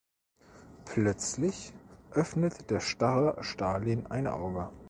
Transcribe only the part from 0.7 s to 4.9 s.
Plötzlich öffnet der starre Stalin ein Auge.